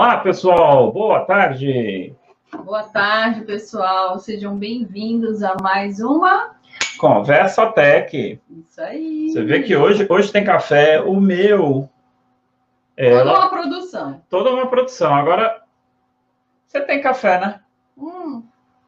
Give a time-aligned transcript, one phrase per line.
[0.00, 0.90] Olá, pessoal.
[0.90, 2.16] Boa tarde.
[2.64, 4.18] Boa tarde, pessoal.
[4.18, 6.56] Sejam bem-vindos a mais uma
[6.96, 8.40] Conversa Tech.
[8.48, 9.28] Isso aí.
[9.28, 11.02] Você vê que hoje, hoje tem café.
[11.02, 11.86] O meu.
[12.96, 14.22] Toda uma produção.
[14.30, 15.14] Toda uma produção.
[15.14, 15.64] Agora,
[16.66, 17.59] você tem café, né?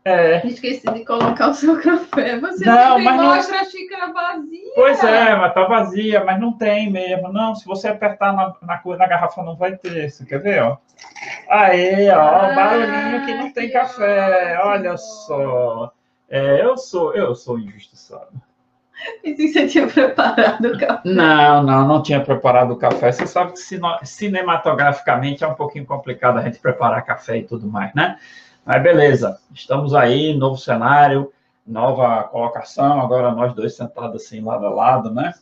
[0.04, 0.44] É.
[0.46, 2.38] esqueci de colocar o seu café.
[2.40, 4.72] Você Não, sempre mas não- mostra a xícara vazia.
[4.74, 7.32] Pois é, mas tá vazia, mas não tem mesmo.
[7.32, 10.10] Não, se você apertar na, na, cor- na garrafa, não vai ter.
[10.10, 10.76] Você quer ver, ó?
[11.48, 14.56] Aí, ó, Ah, barulhinho que não tem que café.
[14.58, 14.70] ótimo.
[14.70, 15.92] Olha só.
[16.28, 18.28] É, eu sou, eu sou injustiçado.
[19.22, 21.00] Pensei que você tinha preparado o café.
[21.04, 23.12] Não, não, não tinha preparado o café.
[23.12, 23.58] Você sabe que
[24.06, 28.16] cinematograficamente é um pouquinho complicado a gente preparar café e tudo mais, né?
[28.64, 31.32] Mas beleza, estamos aí, novo cenário,
[31.66, 35.34] nova colocação, agora nós dois sentados assim lado a lado, né?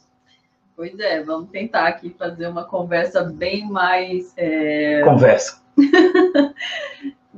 [0.74, 4.32] Pois é, vamos tentar aqui fazer uma conversa bem mais.
[4.36, 5.60] é, Conversa.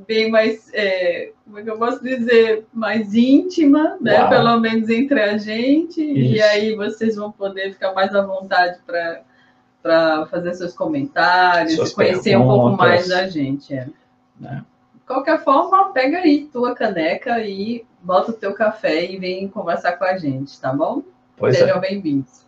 [0.07, 4.19] bem mais, é, como é que eu posso dizer, mais íntima, né?
[4.19, 4.29] Uau.
[4.29, 6.01] Pelo menos entre a gente.
[6.01, 6.45] E Isso.
[6.45, 12.47] aí vocês vão poder ficar mais à vontade para fazer seus comentários, Suas conhecer um
[12.47, 13.73] pouco mais da gente.
[13.73, 13.87] é.
[14.39, 14.63] Né?
[15.13, 20.05] Qualquer forma, pega aí tua caneca e bota o teu café e vem conversar com
[20.05, 21.03] a gente, tá bom?
[21.37, 21.59] Pois é.
[21.59, 22.43] Sejam bem-vindos.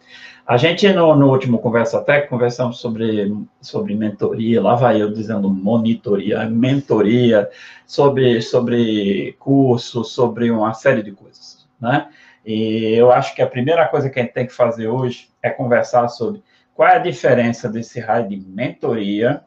[0.48, 5.48] A gente, no, no último Conversa Tech, conversamos sobre, sobre mentoria, lá vai eu dizendo
[5.48, 7.48] monitoria, mentoria,
[7.86, 12.10] sobre, sobre curso, sobre uma série de coisas, né?
[12.44, 15.52] E eu acho que a primeira coisa que a gente tem que fazer hoje é
[15.52, 16.42] conversar sobre
[16.74, 19.44] qual é a diferença desse raio de mentoria,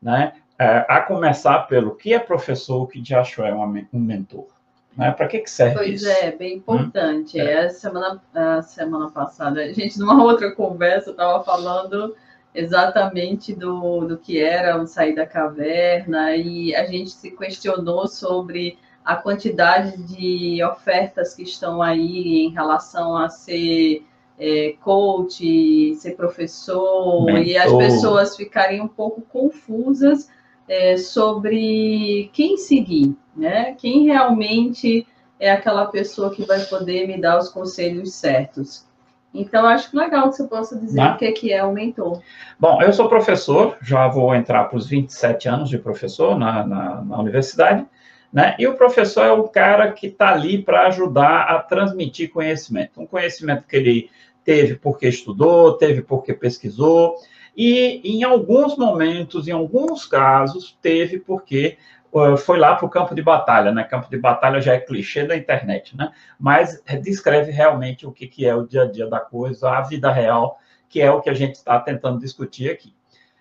[0.00, 0.34] né?
[0.60, 4.48] É, a começar pelo que é professor, o que de acho é um mentor,
[4.94, 5.10] né?
[5.10, 6.10] Para que, que serve Pois isso?
[6.10, 7.40] é, bem importante.
[7.40, 7.52] É.
[7.52, 7.64] É.
[7.64, 12.14] A, semana, a semana passada, a gente, numa outra conversa, estava falando
[12.54, 18.76] exatamente do, do que era o sair da caverna e a gente se questionou sobre
[19.02, 24.04] a quantidade de ofertas que estão aí em relação a ser
[24.38, 27.78] é, coach, ser professor, e as Mentor.
[27.78, 30.28] pessoas ficarem um pouco confusas
[30.70, 33.74] é, sobre quem seguir, né?
[33.76, 35.04] Quem realmente
[35.40, 38.86] é aquela pessoa que vai poder me dar os conselhos certos.
[39.34, 41.12] Então, acho legal que você possa dizer Né?
[41.12, 42.20] o que é, que é o mentor.
[42.58, 47.02] Bom, eu sou professor, já vou entrar para os 27 anos de professor na, na,
[47.02, 47.84] na universidade,
[48.32, 48.54] né?
[48.56, 53.00] E o professor é o cara que está ali para ajudar a transmitir conhecimento.
[53.00, 54.10] Um conhecimento que ele
[54.44, 57.16] teve porque estudou, teve porque pesquisou,
[57.56, 61.76] e em alguns momentos, em alguns casos, teve porque
[62.12, 63.84] uh, foi lá para o campo de batalha, né?
[63.84, 66.12] Campo de batalha já é clichê da internet, né?
[66.38, 70.10] Mas descreve realmente o que, que é o dia a dia da coisa, a vida
[70.10, 70.58] real
[70.90, 72.92] que é o que a gente está tentando discutir aqui.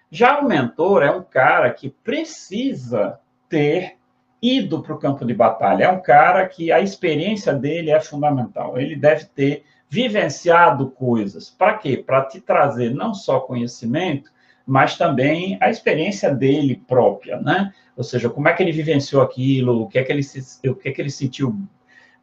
[0.09, 3.97] Já o mentor é um cara que precisa ter
[4.41, 8.79] ido para o campo de batalha, é um cara que a experiência dele é fundamental,
[8.79, 11.49] ele deve ter vivenciado coisas.
[11.49, 11.97] Para quê?
[11.97, 14.31] Para te trazer não só conhecimento,
[14.65, 17.73] mas também a experiência dele própria, né?
[17.97, 20.75] Ou seja, como é que ele vivenciou aquilo, o que é que ele, se, o
[20.75, 21.59] que é que ele sentiu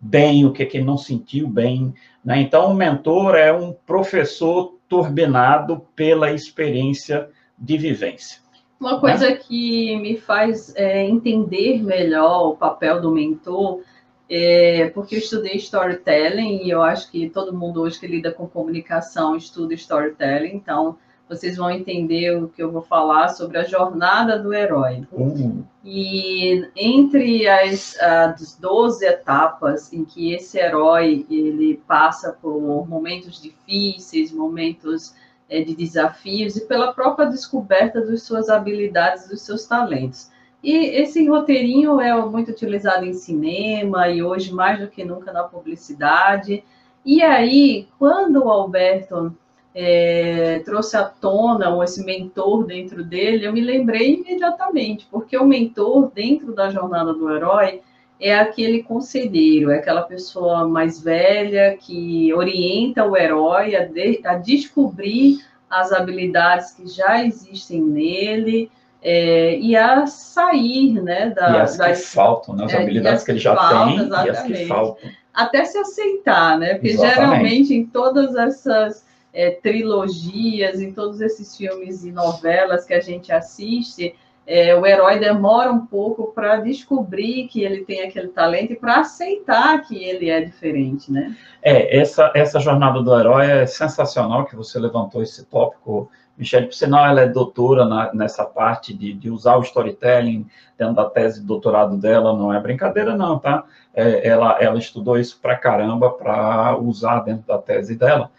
[0.00, 1.92] bem, o que é que ele não sentiu bem,
[2.24, 2.40] né?
[2.40, 7.28] Então, o mentor é um professor turbinado pela experiência
[7.58, 8.40] de vivência.
[8.78, 13.80] Uma coisa que me faz é, entender melhor o papel do mentor
[14.28, 18.48] é porque eu estudei storytelling e eu acho que todo mundo hoje que lida com
[18.48, 20.98] comunicação estuda storytelling, então
[21.28, 25.06] vocês vão entender o que eu vou falar sobre a jornada do herói.
[25.12, 33.40] Uh, E entre as, as 12 etapas em que esse herói ele passa por momentos
[33.40, 35.14] difíceis, momentos
[35.48, 40.30] é, de desafios e pela própria descoberta das suas habilidades, dos seus talentos.
[40.66, 45.44] E esse roteirinho é muito utilizado em cinema e hoje mais do que nunca na
[45.44, 46.64] publicidade.
[47.04, 49.32] E aí, quando o Alberto
[49.72, 55.46] é, trouxe à tona ou esse mentor dentro dele, eu me lembrei imediatamente, porque o
[55.46, 57.80] mentor dentro da jornada do herói
[58.18, 64.34] é aquele conselheiro, é aquela pessoa mais velha que orienta o herói a, de, a
[64.34, 68.68] descobrir as habilidades que já existem nele
[69.02, 72.64] é, e a sair, né, da, e as das, que faltam, né?
[72.64, 74.66] As é, habilidades as que ele já faltam, tem e as que exatamente.
[74.66, 75.10] faltam.
[75.32, 76.74] até se aceitar, né?
[76.74, 77.14] Porque Exatamente.
[77.16, 83.30] geralmente em todas essas é, trilogias, em todos esses filmes e novelas que a gente
[83.30, 84.14] assiste,
[84.46, 89.00] é, o herói demora um pouco para descobrir que ele tem aquele talento e para
[89.00, 91.36] aceitar que ele é diferente, né?
[91.60, 96.74] É, essa, essa jornada do herói é sensacional que você levantou esse tópico, Michelle, por
[96.74, 100.46] sinal, ela é doutora na, nessa parte de, de, usar o storytelling
[100.76, 103.64] dentro da tese de doutorado dela, não é brincadeira, não, tá?
[103.94, 108.30] É, ela, ela estudou isso pra caramba para usar dentro da tese dela.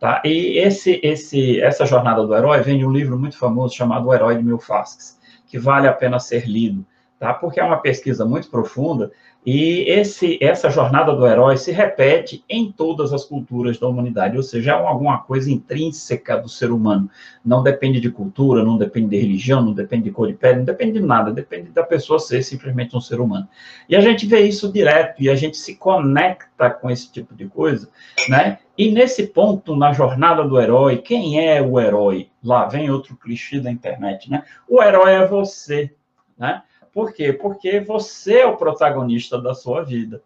[0.00, 0.20] Tá?
[0.24, 4.14] E esse, esse, essa jornada do herói vem de um livro muito famoso chamado O
[4.14, 6.84] Herói de Mil Faces, que vale a pena ser lido,
[7.24, 7.34] tá?
[7.34, 9.10] porque é uma pesquisa muito profunda
[9.46, 14.42] e esse, essa jornada do herói se repete em todas as culturas da humanidade, ou
[14.42, 17.10] seja, é alguma coisa intrínseca do ser humano.
[17.44, 20.64] Não depende de cultura, não depende de religião, não depende de cor de pele, não
[20.64, 23.46] depende de nada, depende da pessoa ser simplesmente um ser humano.
[23.86, 27.46] E a gente vê isso direto e a gente se conecta com esse tipo de
[27.46, 27.90] coisa,
[28.30, 28.58] né?
[28.78, 32.30] E nesse ponto, na jornada do herói, quem é o herói?
[32.42, 34.42] Lá vem outro clichê da internet, né?
[34.66, 35.94] O herói é você,
[36.38, 36.62] né?
[36.94, 37.32] Por quê?
[37.32, 40.22] Porque você é o protagonista da sua vida.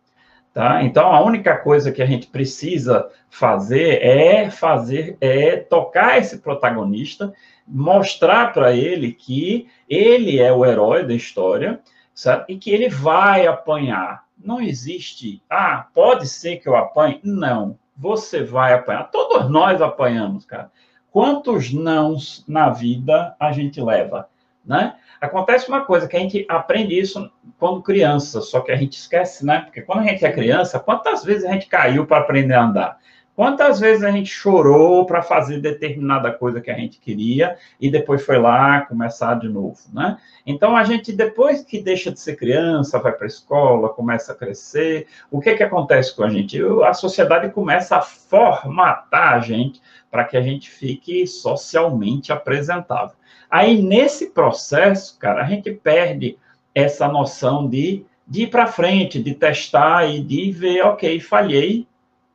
[0.53, 0.82] Tá?
[0.82, 7.32] Então, a única coisa que a gente precisa fazer é fazer, é tocar esse protagonista,
[7.67, 11.81] mostrar para ele que ele é o herói da história,
[12.15, 12.44] sabe?
[12.49, 14.25] E que ele vai apanhar.
[14.37, 17.21] Não existe, ah, pode ser que eu apanhe?
[17.23, 19.11] Não, você vai apanhar.
[19.11, 20.71] Todos nós apanhamos, cara.
[21.11, 24.29] Quantos nãos na vida a gente leva,
[24.69, 24.94] né?
[25.20, 29.44] Acontece uma coisa que a gente aprende isso quando criança, só que a gente esquece,
[29.44, 29.62] né?
[29.62, 32.99] Porque quando a gente é criança, quantas vezes a gente caiu para aprender a andar?
[33.38, 38.26] Quantas vezes a gente chorou para fazer determinada coisa que a gente queria e depois
[38.26, 40.19] foi lá começar de novo, né?
[40.44, 44.35] Então a gente depois que deixa de ser criança, vai para a escola, começa a
[44.35, 46.61] crescer, o que que acontece com a gente?
[46.85, 49.81] A sociedade começa a formatar a gente
[50.11, 53.14] para que a gente fique socialmente apresentável.
[53.49, 56.37] Aí, nesse processo, cara, a gente perde
[56.75, 61.87] essa noção de, de ir para frente, de testar e de ver, ok, falhei,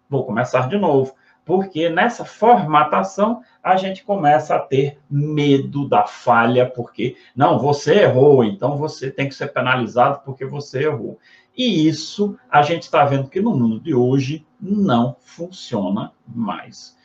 [0.10, 1.14] vou começar de novo.
[1.46, 8.44] Porque nessa formatação a gente começa a ter medo da falha, porque não, você errou,
[8.44, 11.20] então você tem que ser penalizado porque você errou.
[11.56, 16.98] E isso a gente está vendo que no mundo de hoje não funciona mais.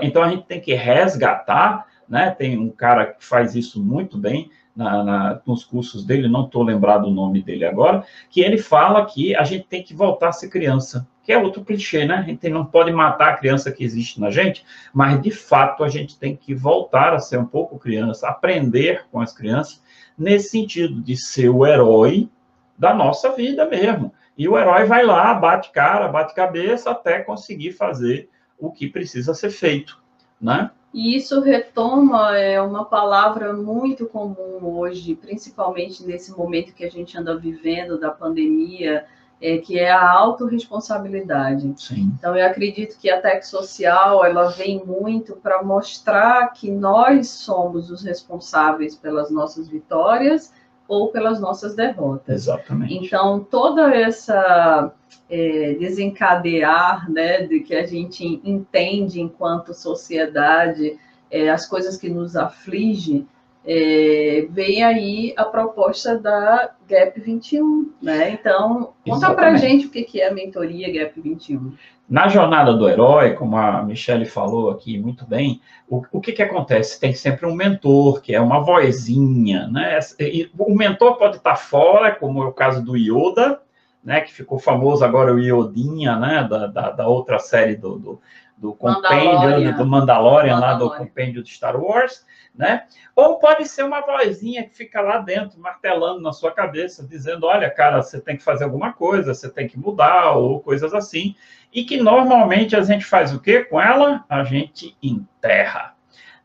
[0.00, 2.30] Então a gente tem que resgatar né?
[2.30, 6.62] Tem um cara que faz isso muito bem na, na, nos cursos dele, não estou
[6.62, 10.32] lembrado o nome dele agora, que ele fala que a gente tem que voltar a
[10.32, 12.16] ser criança, que é outro clichê, né?
[12.16, 15.88] A gente não pode matar a criança que existe na gente, mas de fato a
[15.88, 19.82] gente tem que voltar a ser um pouco criança, aprender com as crianças,
[20.18, 22.28] nesse sentido de ser o herói
[22.76, 24.12] da nossa vida mesmo.
[24.36, 28.28] E o herói vai lá, bate cara, bate cabeça, até conseguir fazer
[28.58, 30.00] o que precisa ser feito,
[30.40, 30.70] né?
[30.92, 37.16] E isso retoma é, uma palavra muito comum hoje, principalmente nesse momento que a gente
[37.16, 39.06] anda vivendo da pandemia,
[39.40, 41.72] é, que é a autorresponsabilidade.
[41.76, 42.12] Sim.
[42.18, 47.90] Então, eu acredito que a tech social ela vem muito para mostrar que nós somos
[47.90, 50.52] os responsáveis pelas nossas vitórias
[50.92, 52.42] ou pelas nossas derrotas.
[52.42, 53.06] Exatamente.
[53.06, 54.92] Então, toda essa
[55.30, 60.98] é, desencadear, né, de que a gente entende enquanto sociedade
[61.30, 63.26] é, as coisas que nos afligem,
[63.64, 68.30] é, vem aí a proposta da Gap 21, né?
[68.30, 71.72] Então, conta para gente o que é a mentoria Gap 21.
[72.08, 76.42] Na jornada do herói, como a Michelle falou aqui muito bem, o, o que, que
[76.42, 77.00] acontece?
[77.00, 79.98] Tem sempre um mentor, que é uma vozinha, né?
[80.20, 83.60] E o mentor pode estar fora, como é o caso do Yoda,
[84.04, 84.20] né?
[84.20, 86.46] Que ficou famoso agora o Iodinha, né?
[86.50, 88.20] Da, da, da outra série do, do,
[88.62, 92.84] do compêndio, do Mandalorian, Mandalorian, lá do compêndio de Star Wars, né?
[93.16, 97.68] Ou pode ser uma vozinha que fica lá dentro, martelando na sua cabeça, dizendo: olha,
[97.68, 101.34] cara, você tem que fazer alguma coisa, você tem que mudar, ou coisas assim.
[101.72, 104.24] E que normalmente a gente faz o quê com ela?
[104.28, 105.96] A gente enterra.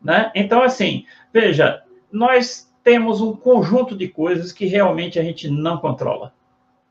[0.02, 0.32] Né?
[0.34, 6.32] Então, assim, veja, nós temos um conjunto de coisas que realmente a gente não controla.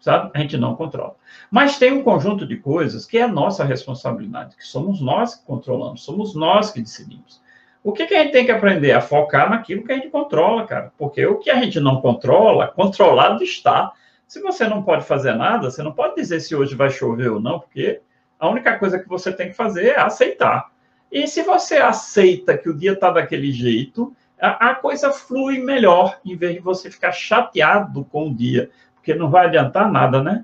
[0.08, 0.32] Sabe?
[0.34, 1.18] A gente não controla.
[1.52, 6.02] Mas tem um conjunto de coisas que é nossa responsabilidade, que somos nós que controlamos,
[6.02, 7.42] somos nós que decidimos.
[7.84, 8.94] O que, que a gente tem que aprender?
[8.94, 10.94] A focar naquilo que a gente controla, cara.
[10.98, 13.92] Porque o que a gente não controla, controlado está.
[14.26, 17.42] Se você não pode fazer nada, você não pode dizer se hoje vai chover ou
[17.42, 18.00] não, porque
[18.40, 20.72] a única coisa que você tem que fazer é aceitar.
[21.12, 26.18] E se você aceita que o dia está daquele jeito, a, a, coisa flui melhor,
[26.24, 28.70] em vez de você ficar chateado com o dia.
[29.08, 30.44] Porque não vai adiantar nada, né?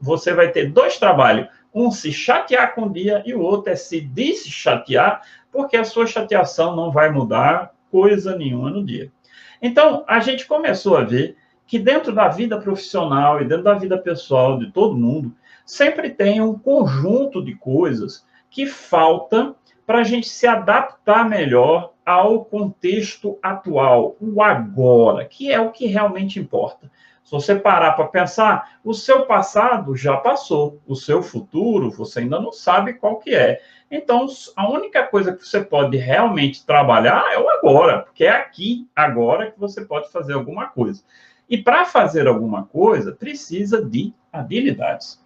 [0.00, 1.46] Você, vai ter dois trabalhos.
[1.74, 4.10] Um se chatear com o dia e o outro é se
[4.48, 5.20] chatear
[5.50, 9.12] porque a sua chateação não vai mudar coisa nenhuma no dia.
[9.60, 13.98] Então, a gente começou a ver que dentro da vida profissional e dentro da vida
[13.98, 15.30] pessoal de todo mundo,
[15.66, 19.54] sempre tem um conjunto de coisas que falta
[19.86, 25.86] para a gente se adaptar melhor ao contexto atual, o agora, que é o que
[25.86, 26.90] realmente importa.
[27.32, 32.38] Se você parar para pensar, o seu passado já passou, o seu futuro você ainda
[32.38, 33.58] não sabe qual que é.
[33.90, 38.86] Então, a única coisa que você pode realmente trabalhar é o agora, porque é aqui,
[38.94, 41.02] agora, que você pode fazer alguma coisa.
[41.48, 45.18] E para fazer alguma coisa, precisa de habilidades.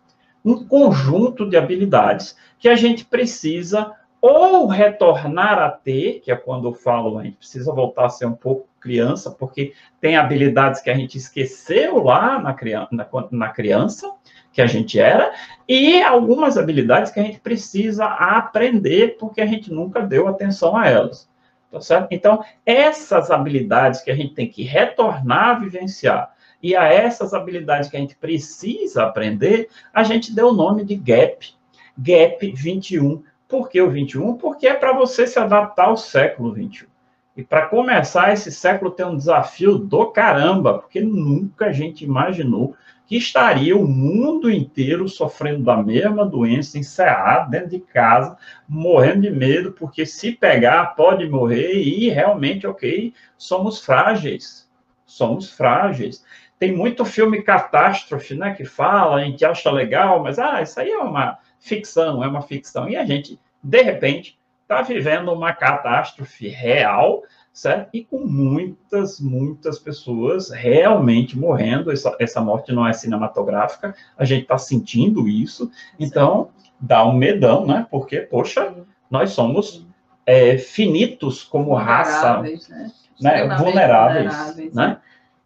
[0.45, 3.93] Um conjunto de habilidades que a gente precisa
[4.27, 8.27] ou retornar a ter, que é quando eu falo, a gente precisa voltar a ser
[8.27, 13.49] um pouco criança, porque tem habilidades que a gente esqueceu lá na, criança, na, na
[13.49, 14.13] criança,
[14.53, 15.33] que a gente era,
[15.69, 20.89] e algumas habilidades que a gente precisa aprender, porque a gente nunca deu atenção a
[20.89, 21.29] elas.
[21.71, 22.09] Tá certo?
[22.11, 27.89] Então, essas habilidades que a gente tem que retornar a vivenciar, e a essas habilidades
[27.89, 31.55] que a gente precisa aprender, a gente deu o nome de GAP,
[31.97, 33.23] GAP 21.
[33.49, 34.35] Por que o 21?
[34.35, 36.89] Porque é para você se adaptar ao século 21.
[37.37, 42.75] E para começar, esse século tem um desafio do caramba, porque nunca a gente imaginou
[43.07, 48.37] que estaria o mundo inteiro sofrendo da mesma doença, encerrado dentro de casa,
[48.69, 54.69] morrendo de medo, porque se pegar, pode morrer, e realmente, ok, somos frágeis.
[55.05, 56.25] Somos frágeis.
[56.59, 60.91] Tem muito filme catástrofe, né, que fala, a gente acha legal, mas, ah, isso aí
[60.91, 62.89] é uma ficção, é uma ficção.
[62.89, 67.23] E a gente, de repente, está vivendo uma catástrofe real,
[67.53, 67.89] certo?
[67.93, 71.93] E com muitas, muitas pessoas realmente morrendo.
[71.93, 75.71] Essa, essa morte não é cinematográfica, a gente está sentindo isso.
[75.99, 77.87] Então, dá um medão, né?
[77.91, 78.75] Porque, poxa,
[79.11, 79.87] nós somos
[80.27, 82.43] é, finitos como raça.
[82.43, 82.59] Né?
[83.21, 83.57] Né?
[83.57, 84.99] Vulneráveis, vulneráveis, né?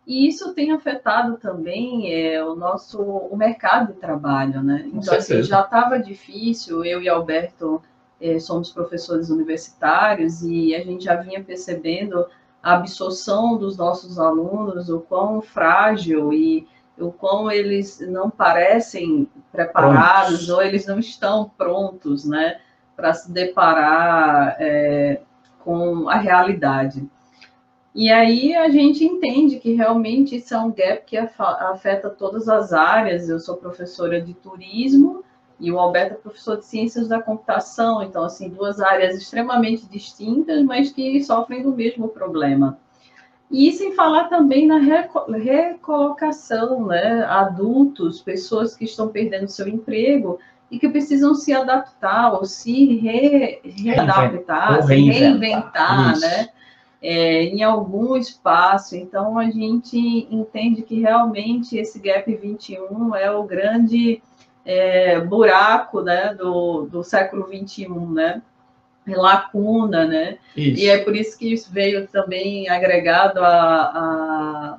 [0.06, 4.88] E isso tem afetado também é, o nosso o mercado de trabalho, né?
[4.92, 7.82] Então, assim, já estava difícil, eu e Alberto
[8.20, 12.26] é, somos professores universitários e a gente já vinha percebendo
[12.62, 16.66] a absorção dos nossos alunos, o quão frágil e
[16.98, 20.50] o quão eles não parecem preparados prontos.
[20.50, 22.60] ou eles não estão prontos, né,
[22.94, 25.22] para se deparar é,
[25.60, 27.08] com a realidade.
[27.94, 32.72] E aí a gente entende que realmente isso é um gap que afeta todas as
[32.72, 33.28] áreas.
[33.28, 35.24] Eu sou professora de turismo
[35.58, 40.62] e o Alberto é professor de ciências da computação, então, assim, duas áreas extremamente distintas,
[40.64, 42.78] mas que sofrem do mesmo problema.
[43.50, 44.78] E sem falar também na
[45.36, 47.24] recolocação, né?
[47.24, 50.38] Adultos, pessoas que estão perdendo seu emprego
[50.70, 56.48] e que precisam se adaptar ou se re, readaptar, se reinventar, né?
[57.02, 58.94] É, em algum espaço.
[58.94, 59.96] Então, a gente
[60.30, 64.22] entende que realmente esse Gap 21 é o grande
[64.64, 68.42] é, buraco né, do, do século XXI, né?
[69.06, 70.38] lacuna, né?
[70.56, 70.80] Isso.
[70.80, 74.78] E é por isso que isso veio também agregado a, a,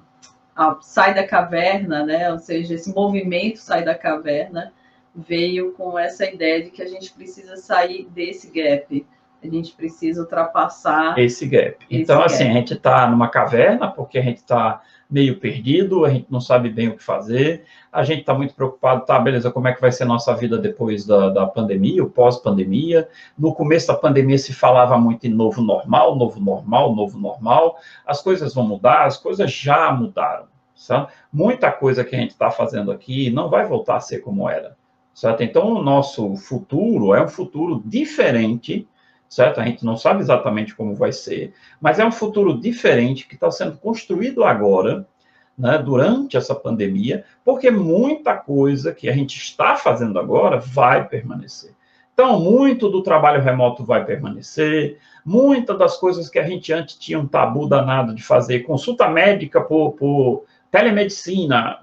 [0.56, 2.32] a, sai da caverna, né?
[2.32, 4.72] Ou seja, esse movimento sai da caverna
[5.14, 9.06] veio com essa ideia de que a gente precisa sair desse gap.
[9.44, 11.78] A gente precisa ultrapassar esse gap.
[11.90, 12.44] Esse então, assim, gap.
[12.44, 14.82] assim, a gente está numa caverna porque a gente está
[15.12, 19.06] meio perdido, a gente não sabe bem o que fazer, a gente está muito preocupado,
[19.06, 22.10] tá, beleza, como é que vai ser a nossa vida depois da, da pandemia, o
[22.10, 23.10] pós-pandemia.
[23.38, 27.76] No começo da pandemia se falava muito em novo normal, novo normal, novo normal.
[28.06, 31.12] As coisas vão mudar, as coisas já mudaram, sabe?
[31.32, 34.78] Muita coisa que a gente está fazendo aqui não vai voltar a ser como era,
[35.14, 35.44] certo?
[35.44, 38.88] Então, o nosso futuro é um futuro diferente
[39.32, 39.62] certo?
[39.62, 43.50] A gente não sabe exatamente como vai ser, mas é um futuro diferente que está
[43.50, 45.08] sendo construído agora,
[45.58, 51.74] né, durante essa pandemia, porque muita coisa que a gente está fazendo agora vai permanecer.
[52.14, 57.18] Então, muito do trabalho remoto vai permanecer, muitas das coisas que a gente antes tinha
[57.18, 61.80] um tabu danado de fazer, consulta médica por, por telemedicina,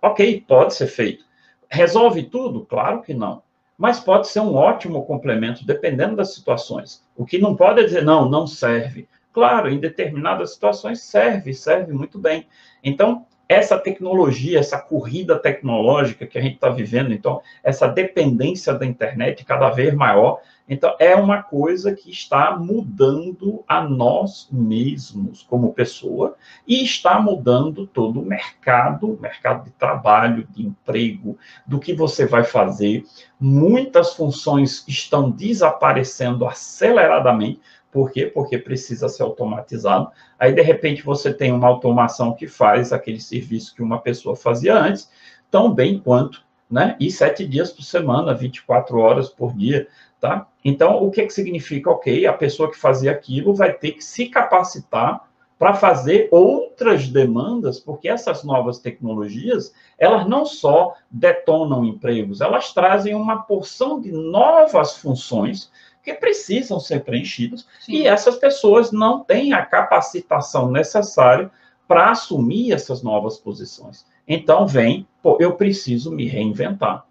[0.00, 1.24] ok, pode ser feito.
[1.68, 2.64] Resolve tudo?
[2.64, 3.42] Claro que não
[3.76, 7.04] mas pode ser um ótimo complemento, dependendo das situações.
[7.16, 9.08] O que não pode é dizer, não, não serve.
[9.32, 12.46] Claro, em determinadas situações serve, serve muito bem.
[12.82, 18.86] Então, essa tecnologia, essa corrida tecnológica que a gente está vivendo, então, essa dependência da
[18.86, 25.74] internet cada vez maior, então, é uma coisa que está mudando a nós mesmos como
[25.74, 26.36] pessoa
[26.66, 31.36] e está mudando todo o mercado, mercado de trabalho, de emprego,
[31.66, 33.04] do que você vai fazer.
[33.38, 37.60] Muitas funções estão desaparecendo aceleradamente.
[37.94, 38.26] Por quê?
[38.26, 40.10] Porque precisa ser automatizado.
[40.38, 44.76] Aí, de repente, você tem uma automação que faz aquele serviço que uma pessoa fazia
[44.76, 45.08] antes,
[45.50, 46.96] tão bem quanto né?
[46.98, 49.86] E sete dias por semana, 24 horas por dia,
[50.18, 50.48] tá?
[50.64, 51.90] Então, o que, que significa?
[51.90, 57.78] Ok, a pessoa que fazia aquilo vai ter que se capacitar para fazer outras demandas,
[57.78, 64.96] porque essas novas tecnologias, elas não só detonam empregos, elas trazem uma porção de novas
[64.96, 65.70] funções
[66.04, 67.94] que precisam ser preenchidas, Sim.
[67.94, 71.50] e essas pessoas não têm a capacitação necessária
[71.88, 74.06] para assumir essas novas posições.
[74.28, 77.04] Então, vem, pô, eu preciso me reinventar.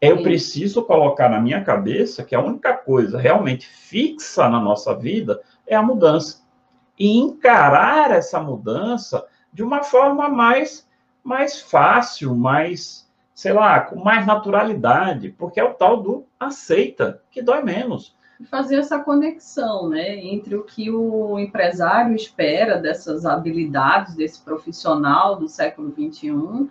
[0.00, 0.22] Eu Sim.
[0.22, 5.76] preciso colocar na minha cabeça que a única coisa realmente fixa na nossa vida é
[5.76, 6.40] a mudança
[6.98, 10.88] e encarar essa mudança de uma forma mais,
[11.22, 17.42] mais fácil, mais, sei lá, com mais naturalidade, porque é o tal do aceita, que
[17.42, 18.14] dói menos.
[18.48, 25.46] Fazer essa conexão, né, entre o que o empresário espera dessas habilidades desse profissional do
[25.46, 26.68] século XXI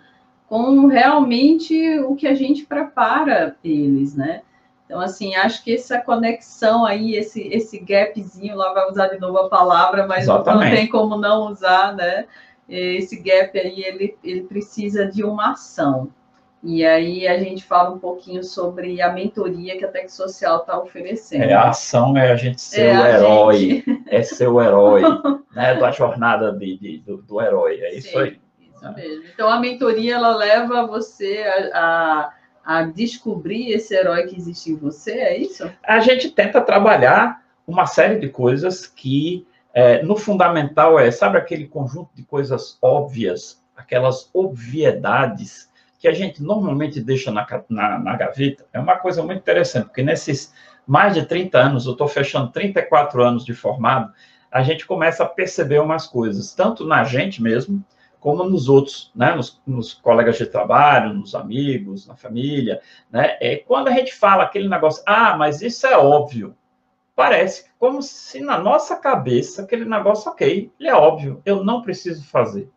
[0.48, 4.42] com realmente o que a gente prepara eles, né?
[4.84, 9.38] Então, assim, acho que essa conexão aí, esse, esse gapzinho, lá vai usar de novo
[9.38, 10.70] a palavra, mas Exatamente.
[10.70, 12.26] não tem como não usar, né?
[12.68, 16.10] Esse gap aí, ele, ele precisa de uma ação.
[16.62, 20.78] E aí a gente fala um pouquinho sobre a mentoria que a Tec Social está
[20.78, 21.44] oferecendo.
[21.44, 24.02] É, a ação é a gente ser é o herói, gente...
[24.08, 25.02] é ser o herói,
[25.54, 25.74] né?
[25.74, 28.40] Da jornada de, de do, do, herói, é isso Sim, aí.
[28.60, 29.24] Isso mesmo.
[29.32, 32.32] Então a mentoria ela leva você a, a
[32.64, 35.70] a descobrir esse herói que existe em você, é isso?
[35.82, 41.66] A gente tenta trabalhar uma série de coisas que, é, no fundamental, é, sabe aquele
[41.66, 45.69] conjunto de coisas óbvias, aquelas obviedades
[46.00, 48.64] que a gente normalmente deixa na, na, na gaveta?
[48.72, 50.52] É uma coisa muito interessante, porque nesses
[50.86, 54.12] mais de 30 anos, eu estou fechando 34 anos de formado,
[54.50, 57.84] a gente começa a perceber umas coisas, tanto na gente mesmo,
[58.18, 62.80] como nos outros, né, nos, nos, colegas de trabalho, nos amigos, na família,
[63.10, 66.56] né, é quando a gente fala aquele negócio, ah, mas isso é óbvio,
[67.14, 72.24] parece como se na nossa cabeça aquele negócio, ok, ele é óbvio, eu não preciso
[72.24, 72.70] fazer.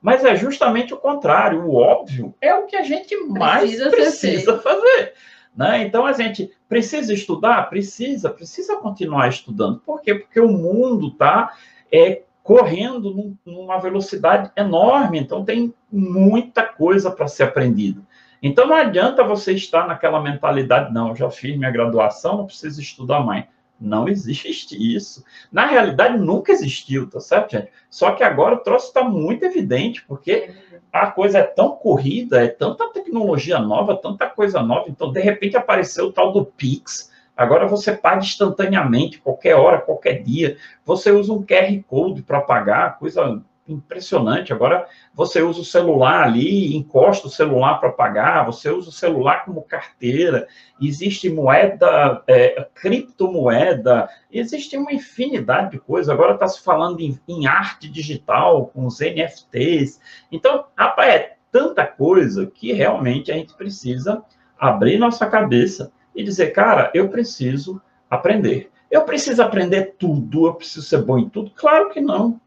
[0.00, 4.58] Mas é justamente o contrário, o óbvio é o que a gente mais precisa, precisa
[4.58, 5.12] fazer.
[5.54, 5.82] Né?
[5.82, 9.80] Então a gente precisa estudar, precisa, precisa continuar estudando.
[9.80, 10.14] Por quê?
[10.14, 11.52] Porque o mundo está
[11.92, 18.00] é, correndo num, numa velocidade enorme, então tem muita coisa para ser aprendida.
[18.42, 22.80] Então não adianta você estar naquela mentalidade, não, eu já fiz minha graduação, não preciso
[22.80, 23.44] estudar mais.
[23.80, 25.24] Não existe isso.
[25.50, 27.70] Na realidade, nunca existiu, tá certo, gente?
[27.88, 30.50] Só que agora o troço está muito evidente, porque
[30.92, 34.90] a coisa é tão corrida, é tanta tecnologia nova, tanta coisa nova.
[34.90, 40.22] Então, de repente, apareceu o tal do Pix, Agora você paga instantaneamente, qualquer hora, qualquer
[40.22, 40.58] dia.
[40.84, 44.52] Você usa um QR Code para pagar, coisa impressionante.
[44.52, 49.44] Agora você usa o celular ali, encosta o celular para pagar, você usa o celular
[49.44, 50.46] como carteira.
[50.80, 56.08] Existe moeda, é, criptomoeda, existe uma infinidade de coisas.
[56.08, 60.00] Agora está se falando em, em arte digital, com os NFTs.
[60.30, 64.22] Então, rapaz, é tanta coisa que realmente a gente precisa
[64.58, 68.70] abrir nossa cabeça e dizer, cara, eu preciso aprender.
[68.90, 71.50] Eu preciso aprender tudo, eu preciso ser bom em tudo?
[71.52, 72.40] Claro que não.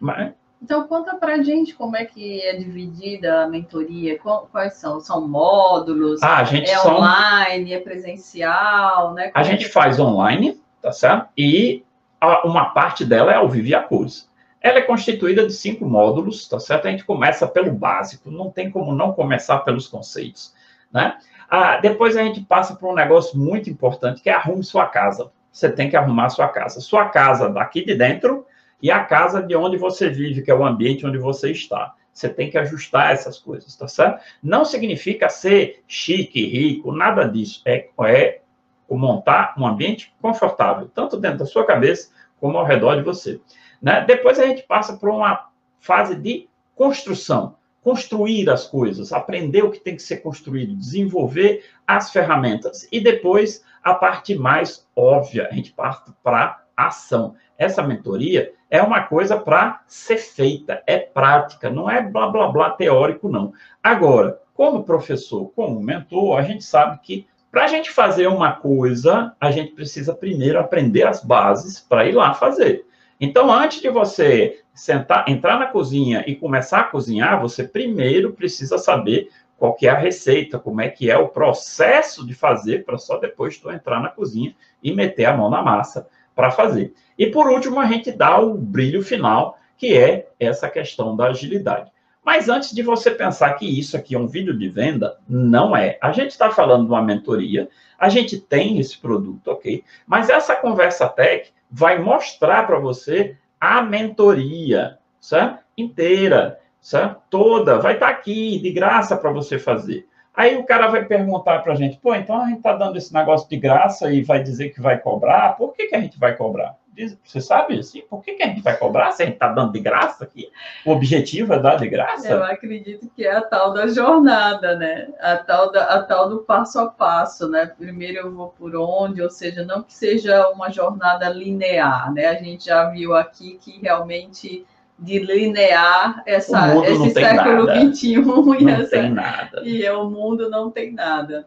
[0.00, 0.32] Mas...
[0.64, 4.18] Então, conta para gente como é que é dividida a mentoria,
[4.50, 4.98] quais são?
[4.98, 6.22] São módulos?
[6.22, 6.96] Ah, a gente é são...
[6.96, 9.28] online, é presencial, né?
[9.28, 11.28] Como a é gente faz online, tá certo?
[11.36, 11.84] E
[12.18, 14.26] a, uma parte dela é ao vivo e a cores.
[14.58, 16.88] Ela é constituída de cinco módulos, tá certo?
[16.88, 20.54] A gente começa pelo básico, não tem como não começar pelos conceitos,
[20.90, 21.18] né?
[21.50, 25.30] Ah, depois a gente passa por um negócio muito importante, que é arrume sua casa.
[25.52, 26.80] Você tem que arrumar sua casa.
[26.80, 28.46] Sua casa daqui de dentro
[28.84, 31.94] e a casa de onde você vive, que é o ambiente onde você está.
[32.12, 34.22] Você tem que ajustar essas coisas, tá certo?
[34.42, 37.62] Não significa ser chique, rico, nada disso.
[37.64, 38.42] É, é
[38.90, 43.40] montar um ambiente confortável, tanto dentro da sua cabeça como ao redor de você.
[43.80, 44.04] Né?
[44.04, 45.48] Depois a gente passa por uma
[45.80, 52.10] fase de construção construir as coisas, aprender o que tem que ser construído, desenvolver as
[52.10, 52.86] ferramentas.
[52.92, 57.34] E depois, a parte mais óbvia, a gente parte para ação.
[57.56, 62.70] Essa mentoria é uma coisa para ser feita, é prática, não é blá blá blá
[62.70, 63.52] teórico, não.
[63.82, 69.32] Agora, como professor, como mentor, a gente sabe que para a gente fazer uma coisa,
[69.40, 72.84] a gente precisa primeiro aprender as bases para ir lá fazer.
[73.20, 78.76] Então, antes de você sentar, entrar na cozinha e começar a cozinhar, você primeiro precisa
[78.76, 82.98] saber qual que é a receita, como é que é o processo de fazer, para
[82.98, 86.94] só depois tu entrar na cozinha e meter a mão na massa para fazer.
[87.18, 91.90] E por último, a gente dá o brilho final, que é essa questão da agilidade.
[92.24, 95.98] Mas antes de você pensar que isso aqui é um vídeo de venda, não é.
[96.00, 97.68] A gente está falando de uma mentoria,
[97.98, 99.84] a gente tem esse produto, ok?
[100.06, 105.62] Mas essa conversa tech vai mostrar para você a mentoria, certo?
[105.76, 107.20] Inteira, certo?
[107.28, 110.06] Toda, vai estar tá aqui, de graça para você fazer.
[110.34, 113.14] Aí o cara vai perguntar para a gente, pô, então a gente está dando esse
[113.14, 116.36] negócio de graça e vai dizer que vai cobrar, por que, que a gente vai
[116.36, 116.76] cobrar?
[117.24, 119.72] Você sabe, assim, por que, que a gente vai cobrar se a gente está dando
[119.72, 120.48] de graça aqui?
[120.86, 122.28] O objetivo é dar de graça?
[122.28, 125.08] Eu acredito que é a tal da jornada, né?
[125.20, 127.66] A tal, da, a tal do passo a passo, né?
[127.66, 132.26] Primeiro eu vou por onde, ou seja, não que seja uma jornada linear, né?
[132.26, 134.64] A gente já viu aqui que realmente
[134.98, 138.14] de linear essa, esse século XXI
[138.60, 141.46] e, essa, e o mundo não tem nada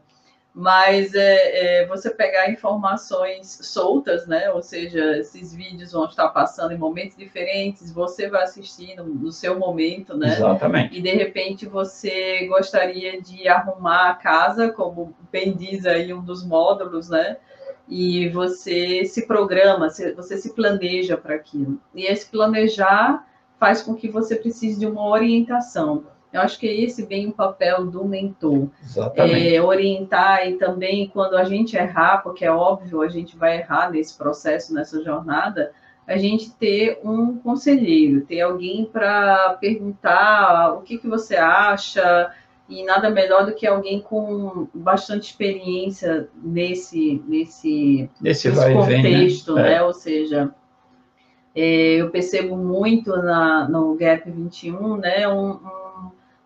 [0.60, 4.50] mas é, é, você pegar informações soltas, né?
[4.50, 9.32] Ou seja, esses vídeos vão estar passando em momentos diferentes, você vai assistir no, no,
[9.32, 10.34] seu momento, né?
[10.34, 10.98] Exatamente.
[10.98, 16.44] E de repente você gostaria de arrumar a casa, como bem diz aí um dos
[16.44, 17.38] módulos, né?
[17.88, 21.80] E você se programa, você se planeja para aquilo.
[21.94, 23.24] E esse planejar
[23.60, 26.04] faz com que você precise de uma orientação.
[26.32, 28.68] Eu acho que é esse bem o papel do mentor.
[28.84, 29.56] Exatamente.
[29.56, 33.90] É, orientar e também quando a gente errar, porque é óbvio, a gente vai errar
[33.90, 35.72] nesse processo, nessa jornada,
[36.06, 42.32] a gente ter um conselheiro, ter alguém para perguntar o que, que você acha,
[42.70, 49.64] e nada melhor do que alguém com bastante experiência nesse, nesse, nesse, nesse contexto, vem,
[49.64, 49.70] né?
[49.70, 49.76] né?
[49.76, 49.84] É.
[49.84, 50.54] Ou seja,
[51.60, 55.28] eu percebo muito na, no Gap 21, né?
[55.28, 55.88] Um, um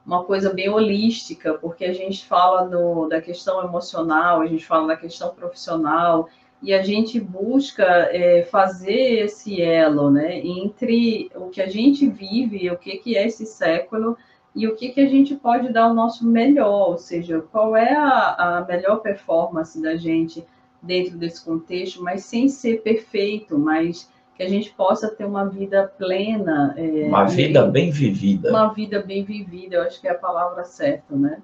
[0.06, 4.88] uma coisa bem holística, porque a gente fala do, da questão emocional, a gente fala
[4.88, 6.28] da questão profissional,
[6.62, 12.70] e a gente busca é, fazer esse elo né, entre o que a gente vive,
[12.70, 14.18] o que, que é esse século,
[14.54, 17.96] e o que, que a gente pode dar o nosso melhor, ou seja, qual é
[17.96, 20.46] a, a melhor performance da gente
[20.82, 25.94] dentro desse contexto, mas sem ser perfeito, mas que a gente possa ter uma vida
[26.00, 26.74] plena.
[26.76, 28.50] É, uma vida bem vivida.
[28.50, 31.38] Uma vida bem vivida, eu acho que é a palavra certa, né?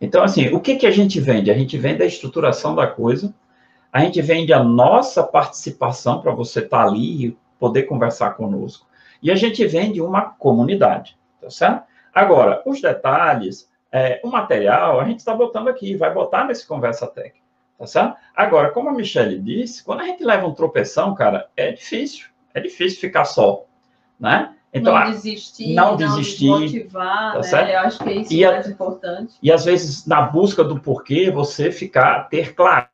[0.00, 1.50] Então, assim, o que, que a gente vende?
[1.50, 3.34] A gente vende a estruturação da coisa,
[3.92, 8.86] a gente vende a nossa participação para você estar tá ali e poder conversar conosco.
[9.20, 11.84] E a gente vende uma comunidade, tá certo?
[12.12, 17.08] Agora, os detalhes, é, o material, a gente está botando aqui, vai botar nesse Conversa
[17.08, 17.34] Tech.
[17.78, 18.16] Tá certo?
[18.34, 22.28] Agora, como a Michelle disse, quando a gente leva um tropeção, cara, é difícil.
[22.52, 23.64] É difícil ficar só,
[24.18, 24.54] né?
[24.72, 27.42] Então, não desistir, não, desistir, não motivar, tá né?
[27.44, 27.70] Certo?
[27.70, 29.34] Eu acho que é isso e mais importante.
[29.40, 32.88] E às vezes, na busca do porquê, você ficar, ter claro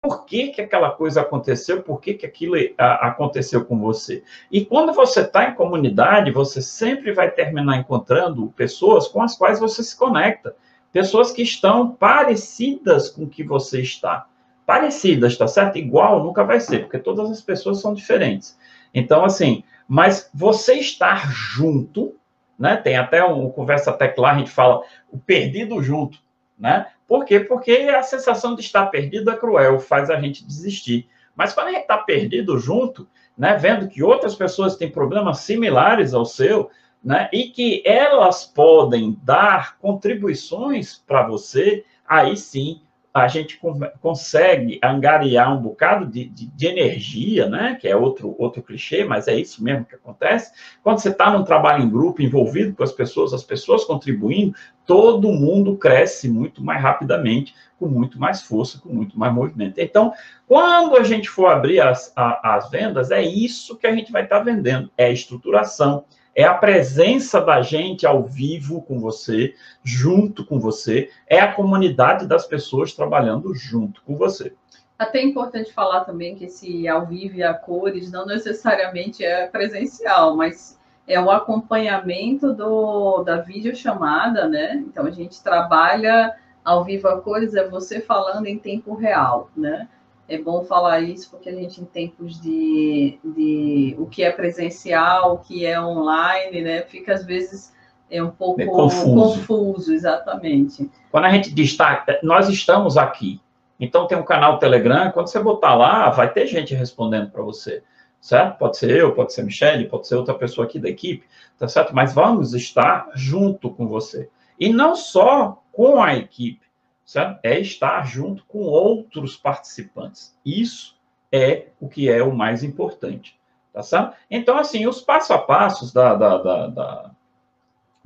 [0.00, 4.22] por que, que aquela coisa aconteceu, por que, que aquilo a, aconteceu com você.
[4.50, 9.58] E quando você está em comunidade, você sempre vai terminar encontrando pessoas com as quais
[9.58, 10.54] você se conecta
[10.96, 14.26] pessoas que estão parecidas com o que você está.
[14.64, 15.76] Parecidas, tá certo?
[15.76, 18.58] Igual nunca vai ser, porque todas as pessoas são diferentes.
[18.94, 22.16] Então, assim, mas você estar junto,
[22.58, 22.78] né?
[22.78, 24.80] Tem até um conversa lá, a gente fala
[25.12, 26.18] o perdido junto,
[26.58, 26.86] né?
[27.06, 27.40] Por quê?
[27.40, 31.10] Porque a sensação de estar perdido é cruel, faz a gente desistir.
[31.34, 33.06] Mas quando a gente está perdido junto,
[33.36, 36.70] né, vendo que outras pessoas têm problemas similares ao seu,
[37.02, 42.80] né, e que elas podem dar contribuições para você, aí sim
[43.16, 43.58] a gente
[44.02, 47.74] consegue angariar um bocado de, de, de, energia, né?
[47.80, 50.52] Que é outro, outro clichê, mas é isso mesmo que acontece.
[50.82, 54.54] Quando você está num trabalho em grupo, envolvido com as pessoas, as pessoas contribuindo,
[54.84, 59.78] todo mundo cresce muito mais rapidamente, com muito mais força, com muito mais movimento.
[59.78, 60.12] Então,
[60.46, 64.24] quando a gente for abrir as, a, as vendas, é isso que a gente vai
[64.24, 66.04] estar tá vendendo: é estruturação,
[66.36, 72.26] é a presença da gente ao vivo com você, junto com você, é a comunidade
[72.26, 74.52] das pessoas trabalhando junto com você.
[74.98, 79.46] Até é importante falar também que esse ao vivo e a cores não necessariamente é
[79.46, 84.84] presencial, mas é um acompanhamento do, da videochamada, né?
[84.86, 89.88] Então a gente trabalha ao vivo a cores, é você falando em tempo real, né?
[90.28, 95.34] É bom falar isso porque a gente, em tempos de, de o que é presencial,
[95.34, 97.72] o que é online, né, fica às vezes
[98.10, 99.14] é um pouco é confuso.
[99.14, 100.90] confuso, exatamente.
[101.10, 103.40] Quando a gente destaca, nós estamos aqui,
[103.78, 107.82] então tem um canal Telegram, quando você botar lá, vai ter gente respondendo para você,
[108.20, 108.58] certo?
[108.58, 111.26] Pode ser eu, pode ser Michelle, pode ser outra pessoa aqui da equipe,
[111.58, 111.94] tá certo?
[111.94, 114.28] Mas vamos estar junto com você.
[114.58, 116.65] E não só com a equipe,
[117.06, 117.40] certo?
[117.42, 120.36] é estar junto com outros participantes.
[120.44, 120.94] Isso
[121.32, 123.38] é o que é o mais importante.
[123.72, 124.14] Tá certo?
[124.30, 127.10] Então, assim, os passo a passos da, da, da, da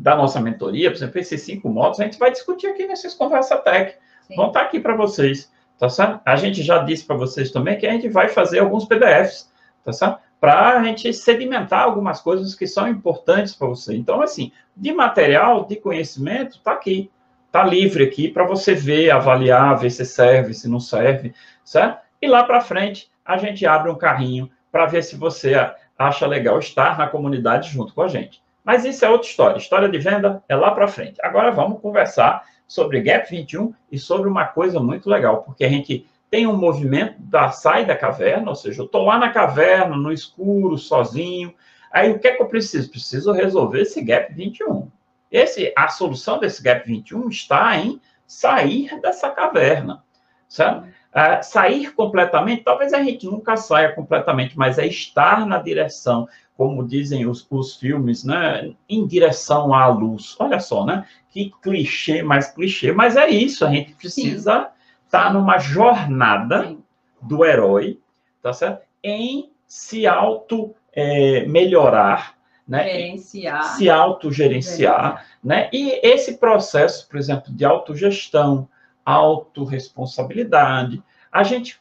[0.00, 3.58] da nossa mentoria, por exemplo, esses cinco modos, a gente vai discutir aqui nesses Conversa
[3.58, 3.94] Tech.
[4.22, 4.34] Sim.
[4.34, 6.20] Vão estar aqui para vocês, tá certo?
[6.24, 9.50] A gente já disse para vocês também que a gente vai fazer alguns PDFs,
[9.84, 10.18] tá certo?
[10.40, 13.94] Para a gente sedimentar algumas coisas que são importantes para você.
[13.94, 17.10] Então, assim, de material, de conhecimento, está aqui.
[17.50, 21.34] Está livre aqui para você ver, avaliar, ver se serve, se não serve,
[21.64, 21.98] certo?
[22.22, 25.56] E lá para frente, a gente abre um carrinho para ver se você
[25.98, 28.40] acha legal estar na comunidade junto com a gente.
[28.64, 29.58] Mas isso é outra história.
[29.58, 31.16] História de venda é lá para frente.
[31.24, 36.06] Agora vamos conversar sobre Gap 21 e sobre uma coisa muito legal, porque a gente
[36.30, 40.12] tem um movimento da sai da caverna, ou seja, eu estou lá na caverna, no
[40.12, 41.52] escuro, sozinho.
[41.90, 42.88] Aí o que é que eu preciso?
[42.88, 44.88] Preciso resolver esse Gap 21.
[45.30, 50.02] Esse, a solução desse Gap 21 está em sair dessa caverna,
[50.48, 50.88] certo?
[51.10, 56.86] Uh, sair completamente, talvez a gente nunca saia completamente, mas é estar na direção, como
[56.86, 58.72] dizem os, os filmes, né?
[58.88, 60.36] Em direção à luz.
[60.38, 61.04] Olha só, né?
[61.28, 64.70] Que clichê, mais clichê, mas é isso, a gente precisa
[65.04, 66.82] estar tá numa jornada Sim.
[67.20, 67.98] do herói,
[68.40, 68.82] tá certo?
[69.02, 72.36] Em se auto é, melhorar,
[72.70, 72.88] né?
[72.88, 73.76] Gerenciar.
[73.76, 75.68] Se autogerenciar, né?
[75.72, 78.68] E esse processo, por exemplo, de autogestão,
[79.04, 81.02] autorresponsabilidade,
[81.32, 81.80] a gente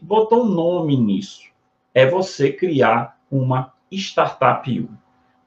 [0.00, 1.42] botou um nome nisso.
[1.92, 4.88] É você criar uma startup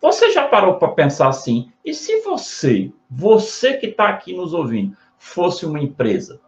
[0.02, 1.72] Você já parou para pensar assim?
[1.86, 6.42] E se você, você que está aqui nos ouvindo, fosse uma empresa?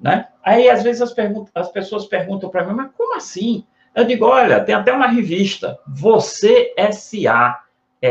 [0.00, 0.28] Né?
[0.42, 1.14] Aí, às vezes, as,
[1.54, 3.66] as pessoas perguntam para mim, mas como assim?
[3.94, 7.62] Eu digo, olha, tem até uma revista, Você SA,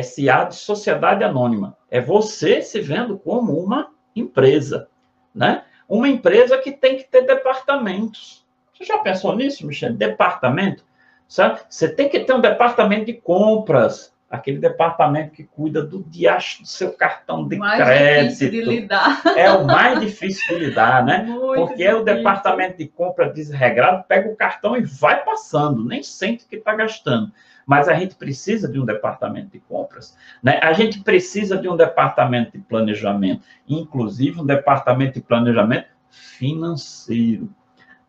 [0.02, 1.78] SA de Sociedade Anônima.
[1.90, 4.90] É você se vendo como uma empresa,
[5.34, 5.64] né?
[5.88, 8.46] Uma empresa que tem que ter departamentos.
[8.74, 9.94] Você já pensou nisso, Michel?
[9.94, 10.84] Departamento?
[11.28, 11.62] Sabe?
[11.70, 16.68] Você tem que ter um departamento de compras, aquele departamento que cuida do diacho do
[16.68, 18.32] seu cartão de mais crédito.
[18.32, 19.22] Difícil de lidar.
[19.36, 21.24] É o mais difícil de lidar, né?
[21.28, 21.92] Muito Porque difícil.
[21.92, 26.58] é o departamento de compra desregrado, pega o cartão e vai passando, nem sente que
[26.58, 27.32] está gastando.
[27.66, 30.60] Mas a gente precisa de um departamento de compras, né?
[30.62, 37.50] A gente precisa de um departamento de planejamento, inclusive um departamento de planejamento financeiro.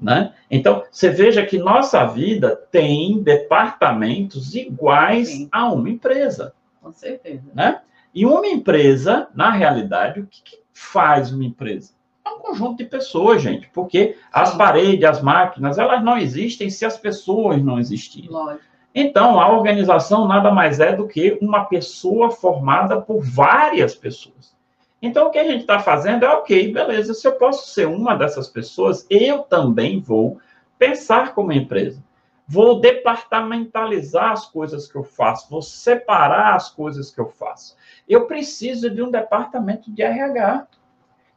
[0.00, 0.32] Né?
[0.48, 5.48] Então, você veja que nossa vida tem departamentos iguais Sim.
[5.50, 6.54] a uma empresa.
[6.80, 7.50] Com certeza.
[7.52, 7.80] Né?
[8.14, 11.92] E uma empresa, na realidade, o que, que faz uma empresa?
[12.24, 14.20] É um conjunto de pessoas, gente, porque Sim.
[14.32, 18.30] as paredes, as máquinas, elas não existem se as pessoas não existirem.
[18.30, 18.68] Lógico.
[18.94, 24.56] Então, a organização nada mais é do que uma pessoa formada por várias pessoas.
[25.00, 28.14] Então, o que a gente está fazendo é, ok, beleza, se eu posso ser uma
[28.14, 30.40] dessas pessoas, eu também vou
[30.78, 32.02] pensar como empresa.
[32.46, 37.76] Vou departamentalizar as coisas que eu faço, vou separar as coisas que eu faço.
[38.08, 40.66] Eu preciso de um departamento de RH,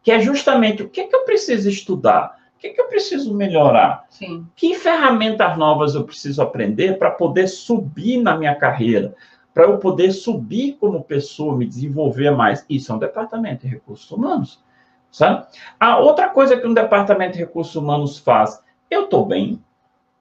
[0.02, 4.06] que é justamente o que, que eu preciso estudar, o que, que eu preciso melhorar,
[4.10, 4.48] Sim.
[4.56, 9.14] que ferramentas novas eu preciso aprender para poder subir na minha carreira,
[9.54, 12.66] para eu poder subir como pessoa, me desenvolver mais.
[12.70, 14.64] Isso é um departamento de recursos humanos.
[15.12, 15.46] Sabe?
[15.80, 19.62] A outra coisa que um departamento de recursos humanos faz, eu estou bem,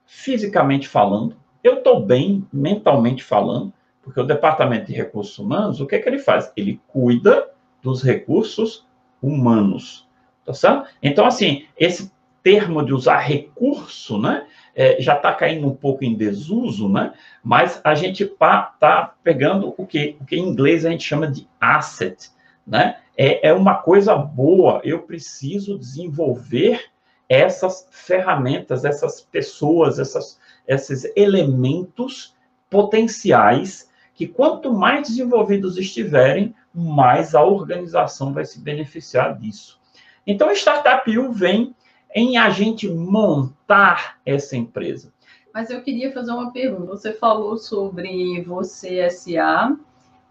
[0.04, 5.94] fisicamente falando, eu estou bem mentalmente falando, porque o departamento de recursos humanos, o que,
[5.94, 6.52] é que ele faz?
[6.56, 8.86] Ele cuida dos recursos
[9.22, 10.08] humanos.
[10.44, 10.88] Tá certo?
[11.00, 12.10] Então, assim, esse
[12.42, 14.46] termo de usar recurso, né?
[14.74, 17.12] É, já está caindo um pouco em desuso, né?
[17.42, 21.48] Mas a gente está pegando o que, o que em inglês a gente chama de
[21.60, 22.30] asset,
[22.66, 22.96] né?
[23.16, 24.80] É, é uma coisa boa.
[24.84, 26.84] Eu preciso desenvolver
[27.28, 32.34] essas ferramentas, essas pessoas, essas, esses elementos
[32.68, 39.80] potenciais que quanto mais desenvolvidos estiverem, mais a organização vai se beneficiar disso.
[40.26, 41.74] Então, a Startup U vem
[42.14, 45.12] em a gente montar essa empresa.
[45.52, 46.86] Mas eu queria fazer uma pergunta.
[46.86, 49.76] Você falou sobre você SA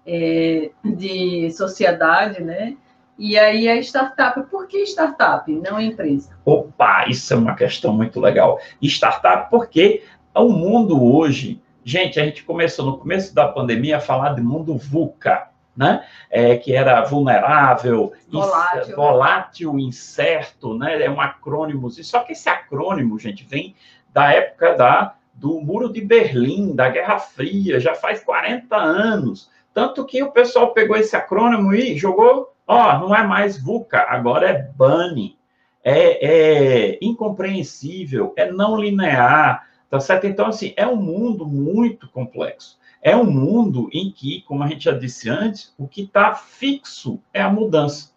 [0.06, 2.76] é, de sociedade, né?
[3.18, 6.32] E aí a startup, por que startup, não empresa?
[6.46, 8.62] Opa, isso é uma questão muito legal.
[8.82, 14.36] Startup, porque o mundo hoje, gente, a gente começou no começo da pandemia a falar
[14.36, 15.48] de mundo VUCA,
[15.80, 16.06] né?
[16.30, 18.96] É, que era vulnerável, volátil.
[18.98, 21.02] volátil, incerto, né?
[21.02, 21.89] É um acrônimo.
[21.89, 23.74] Só que esse acrônimo, gente, vem
[24.13, 29.50] da época da, do Muro de Berlim, da Guerra Fria, já faz 40 anos.
[29.74, 34.50] Tanto que o pessoal pegou esse acrônimo e jogou, ó, não é mais VUCA, agora
[34.50, 35.38] é BANI.
[35.82, 40.28] É, é incompreensível, é não linear, tá certo?
[40.28, 42.78] Então, assim, é um mundo muito complexo.
[43.01, 47.19] É um mundo em que, como a gente já disse antes, o que está fixo
[47.33, 48.12] é a mudança.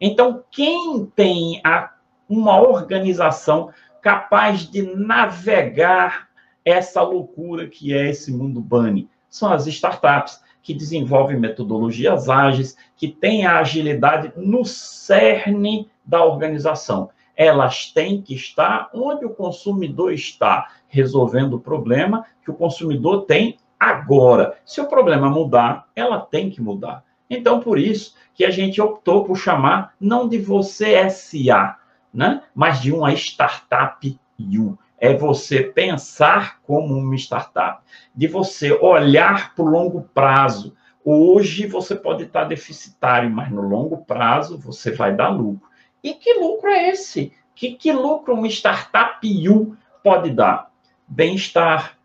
[0.00, 1.92] Então, quem tem a,
[2.28, 3.70] uma organização
[4.02, 6.28] capaz de navegar
[6.64, 9.08] essa loucura que é esse mundo bunny?
[9.28, 17.10] São as startups que desenvolvem metodologias ágeis, que têm a agilidade no cerne da organização.
[17.36, 23.56] Elas têm que estar onde o consumidor está, resolvendo o problema que o consumidor tem
[23.78, 24.58] agora.
[24.64, 27.04] Se o problema mudar, ela tem que mudar.
[27.30, 31.76] Então, por isso que a gente optou por chamar não de você SA,
[32.12, 32.42] né?
[32.54, 34.78] mas de uma startup you.
[35.00, 37.82] É você pensar como uma startup,
[38.14, 40.74] de você olhar para o longo prazo.
[41.04, 45.68] Hoje você pode estar deficitário, mas no longo prazo você vai dar lucro.
[46.02, 47.32] E que lucro é esse?
[47.54, 50.70] Que, que lucro uma startup you pode dar?
[51.06, 51.97] Bem-estar,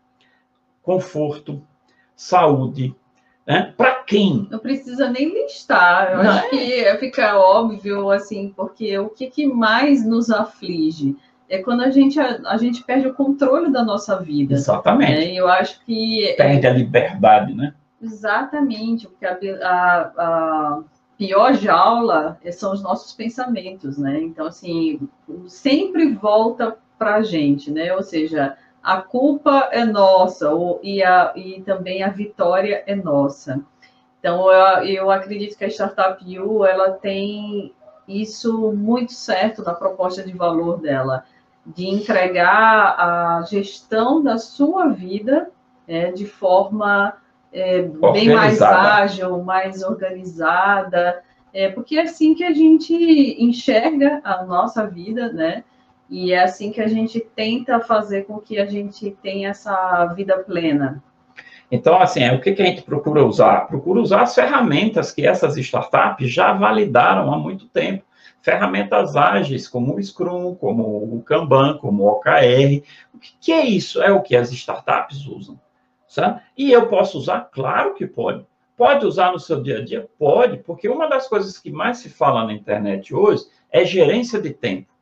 [0.84, 1.60] conforto,
[2.14, 2.94] saúde,
[3.46, 3.74] né?
[3.76, 4.46] Para quem?
[4.50, 6.12] Não precisa nem listar.
[6.12, 6.48] Eu Não acho é?
[6.48, 11.16] que fica óbvio, assim, porque o que, que mais nos aflige
[11.48, 14.54] é quando a gente, a, a, gente perde o controle da nossa vida.
[14.54, 15.12] Exatamente.
[15.12, 15.32] Né?
[15.34, 16.34] Eu acho que.
[16.36, 16.70] Perde é...
[16.70, 17.74] a liberdade, né?
[18.00, 20.80] Exatamente, porque a, a, a,
[21.16, 24.20] pior jaula são os nossos pensamentos, né?
[24.20, 25.00] Então, assim,
[25.46, 27.94] sempre volta para a gente, né?
[27.94, 33.60] Ou seja, a culpa é nossa ou, e, a, e também a vitória é nossa.
[34.20, 37.72] Então, eu, eu acredito que a Startup U, ela tem
[38.06, 41.24] isso muito certo na proposta de valor dela,
[41.64, 45.50] de entregar a gestão da sua vida
[45.88, 47.14] é, de forma
[47.50, 51.22] é, bem mais ágil, mais organizada,
[51.54, 52.92] é, porque é assim que a gente
[53.42, 55.64] enxerga a nossa vida, né?
[56.08, 60.38] E é assim que a gente tenta fazer com que a gente tenha essa vida
[60.38, 61.02] plena.
[61.70, 63.66] Então, assim, é, o que, a gente procura usar?
[63.66, 68.04] Procura usar as ferramentas que essas startups já validaram há muito tempo.
[68.42, 72.82] Ferramentas ágeis, como o Scrum, como o Kanban, como o OKR.
[73.12, 74.02] O que, que é isso?
[74.02, 75.58] É o que as startups usam.
[76.06, 76.42] Sabe?
[76.56, 77.48] E eu posso usar?
[77.50, 78.46] Claro que pode.
[78.76, 80.08] Pode usar no seu dia a dia?
[80.18, 84.50] Pode, porque uma das coisas que mais se fala na internet hoje é gerência de
[84.50, 84.93] tempo.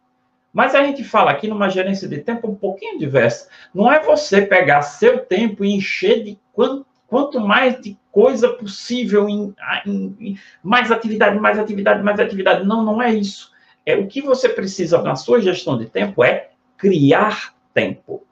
[0.53, 3.49] Mas a gente fala aqui numa gerência de tempo um pouquinho diversa.
[3.75, 9.29] Não é você pegar seu tempo e encher de quanto, quanto mais de coisa possível,
[9.29, 9.55] em,
[9.87, 12.67] em, em, mais atividade, mais atividade, mais atividade.
[12.67, 13.51] Não, não é isso.
[13.87, 18.23] É o que você precisa na sua gestão de tempo é criar tempo.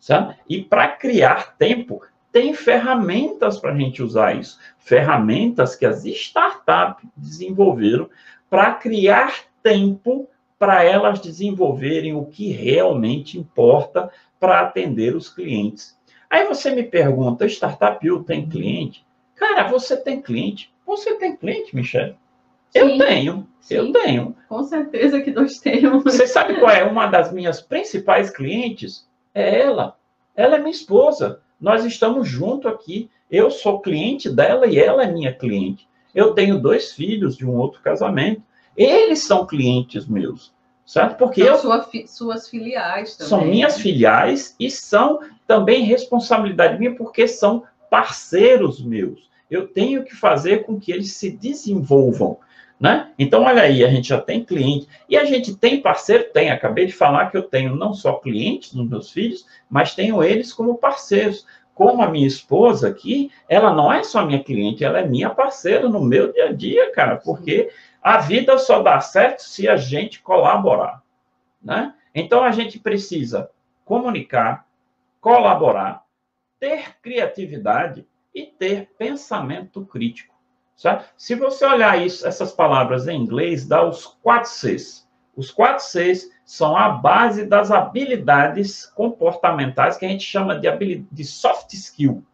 [0.00, 0.36] Sabe?
[0.48, 2.00] E para criar tempo,
[2.32, 4.58] tem ferramentas para a gente usar isso.
[4.78, 8.08] Ferramentas que as startups desenvolveram
[8.48, 15.96] para criar tempo para elas desenvolverem o que realmente importa para atender os clientes.
[16.30, 19.06] Aí você me pergunta, Startup U tem cliente?
[19.34, 20.72] Cara, você tem cliente?
[20.86, 22.16] Você tem cliente, Michelle?
[22.74, 24.36] Eu tenho, sim, eu tenho.
[24.48, 26.04] Com certeza que nós temos.
[26.04, 29.08] Você sabe qual é uma das minhas principais clientes?
[29.34, 29.96] É ela.
[30.34, 31.40] Ela é minha esposa.
[31.60, 33.10] Nós estamos junto aqui.
[33.30, 35.88] Eu sou cliente dela e ela é minha cliente.
[36.14, 38.42] Eu tenho dois filhos de um outro casamento.
[38.76, 40.52] Eles são clientes meus,
[40.84, 41.16] certo?
[41.16, 43.28] Porque são eu, sua, suas filiais também.
[43.28, 49.30] São minhas filiais e são também responsabilidade minha porque são parceiros meus.
[49.50, 52.38] Eu tenho que fazer com que eles se desenvolvam.
[52.78, 53.10] Né?
[53.18, 56.50] Então, olha aí, a gente já tem cliente e a gente tem parceiro, tem.
[56.50, 60.52] Acabei de falar que eu tenho não só clientes nos meus filhos, mas tenho eles
[60.52, 61.46] como parceiros.
[61.74, 65.88] Como a minha esposa aqui, ela não é só minha cliente, ela é minha parceira
[65.88, 67.70] no meu dia a dia, cara, porque
[68.06, 71.02] a vida só dá certo se a gente colaborar,
[71.60, 71.92] né?
[72.14, 73.50] Então a gente precisa
[73.84, 74.64] comunicar,
[75.20, 76.04] colaborar,
[76.60, 80.32] ter criatividade e ter pensamento crítico.
[80.76, 81.02] Sabe?
[81.16, 85.08] Se você olhar isso, essas palavras em inglês, dá os quatro Cs.
[85.34, 91.24] Os quatro Cs são a base das habilidades comportamentais que a gente chama de, de
[91.24, 92.24] soft skill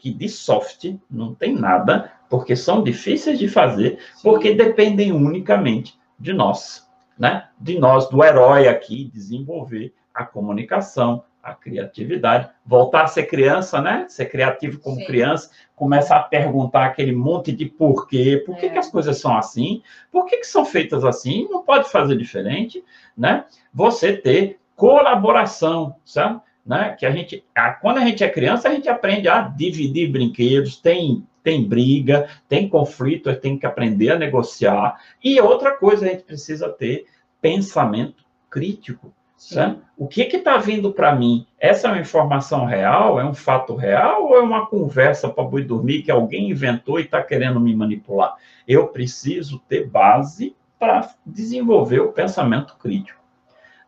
[0.00, 6.32] que de soft não tem nada, porque são difíceis de fazer, porque dependem unicamente de
[6.32, 7.48] nós, né?
[7.58, 14.06] De nós, do herói aqui, desenvolver a comunicação, a criatividade, voltar a ser criança, né?
[14.08, 15.06] Ser criativo como Sim.
[15.06, 18.68] criança, começar a perguntar aquele monte de porquê, por que, é.
[18.68, 22.84] que as coisas são assim, por que, que são feitas assim, não pode fazer diferente,
[23.16, 23.44] né?
[23.74, 26.40] Você ter colaboração, sabe?
[26.70, 26.94] Né?
[26.96, 30.76] Que a gente, a, quando a gente é criança, a gente aprende a dividir brinquedos,
[30.76, 35.00] tem tem briga, tem conflito, tem que aprender a negociar.
[35.24, 37.06] E outra coisa, a gente precisa ter
[37.40, 39.12] pensamento crítico.
[39.38, 39.80] Certo?
[39.96, 41.46] O que está vindo para mim?
[41.58, 43.18] Essa é uma informação real?
[43.18, 44.26] É um fato real?
[44.26, 48.36] Ou é uma conversa para boi dormir que alguém inventou e está querendo me manipular?
[48.68, 53.19] Eu preciso ter base para desenvolver o pensamento crítico.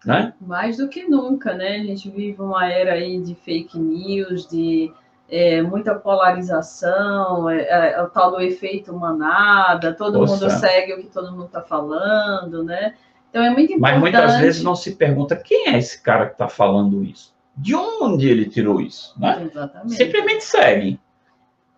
[0.05, 0.33] Né?
[0.41, 1.77] Mais do que nunca, né?
[1.77, 4.93] A gente vive uma era aí de fake news, de
[5.29, 10.99] é, muita polarização, é, é, é o tal do efeito manada, todo mundo segue o
[10.99, 12.95] que todo mundo está falando, né?
[13.31, 13.81] Então é muito importante.
[13.81, 17.33] Mas muitas vezes não se pergunta quem é esse cara que está falando isso.
[17.57, 19.19] De onde ele tirou isso?
[19.19, 19.49] Né?
[19.51, 19.95] Exatamente.
[19.95, 21.01] Simplesmente segue.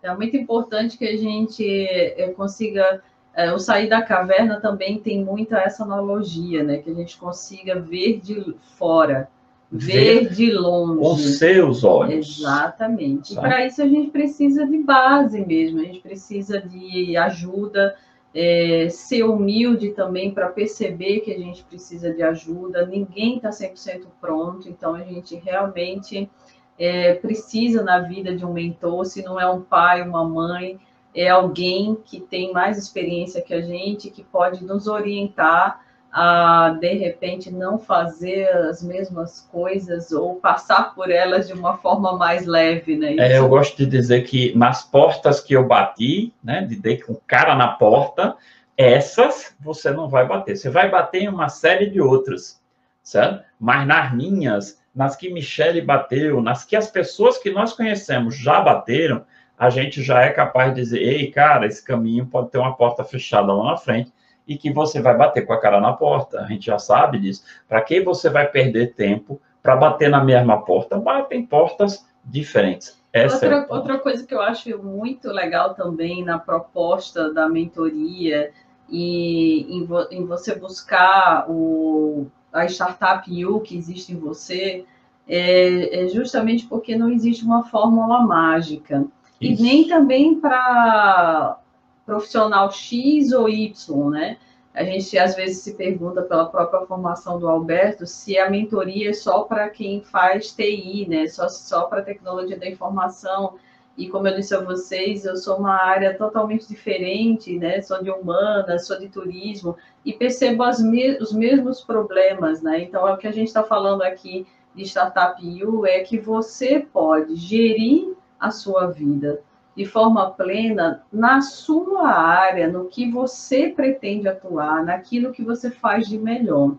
[0.03, 3.03] É muito importante que a gente eh, consiga.
[3.37, 6.79] É, o sair da caverna também tem muita essa analogia, né?
[6.79, 9.29] Que a gente consiga ver de fora,
[9.71, 11.01] ver, ver de longe.
[11.01, 12.39] Com seus olhos.
[12.39, 13.33] Exatamente.
[13.33, 17.97] E para isso a gente precisa de base mesmo, a gente precisa de ajuda
[18.35, 24.07] é, ser humilde também para perceber que a gente precisa de ajuda, ninguém está 100%
[24.21, 26.29] pronto, então a gente realmente
[26.77, 30.81] é, precisa na vida de um mentor, se não é um pai, uma mãe,
[31.15, 35.81] é alguém que tem mais experiência que a gente, que pode nos orientar
[36.15, 42.17] a de repente não fazer as mesmas coisas ou passar por elas de uma forma
[42.17, 43.17] mais leve, né?
[43.19, 47.17] É, eu gosto de dizer que nas portas que eu bati, né, de dei com
[47.27, 48.37] cara na porta,
[48.77, 50.57] essas você não vai bater.
[50.57, 52.63] Você vai bater em uma série de outras,
[53.03, 53.45] certo?
[53.59, 58.61] Mas nas minhas, nas que Michele bateu, nas que as pessoas que nós conhecemos já
[58.61, 59.25] bateram,
[59.59, 63.05] a gente já é capaz de dizer, ei, cara, esse caminho pode ter uma porta
[63.05, 64.13] fechada lá na frente
[64.47, 66.41] e que você vai bater com a cara na porta.
[66.41, 67.45] A gente já sabe disso.
[67.69, 70.99] Para que você vai perder tempo para bater na mesma porta?
[70.99, 73.03] Batem portas diferentes.
[73.13, 78.51] Essa outra, é outra coisa que eu acho muito legal também na proposta da mentoria
[78.89, 84.85] e em, vo, em você buscar o, a startup U que existe em você
[85.29, 89.07] é, é justamente porque não existe uma fórmula mágica.
[89.45, 91.59] E nem também para
[92.07, 94.39] profissional X ou Y, né?
[94.73, 99.13] A gente às vezes se pergunta pela própria formação do Alberto se a mentoria é
[99.13, 101.27] só para quem faz TI, né?
[101.27, 103.55] Só, só para tecnologia da informação.
[103.97, 107.83] E como eu disse a vocês, eu sou uma área totalmente diferente, né?
[107.83, 112.81] Sou de humanas, sou de turismo e percebo me os mesmos problemas, né?
[112.81, 116.81] Então, é o que a gente está falando aqui de Startup U é que você
[116.81, 119.41] pode gerir a sua vida
[119.77, 126.07] de forma plena na sua área, no que você pretende atuar, naquilo que você faz
[126.07, 126.77] de melhor.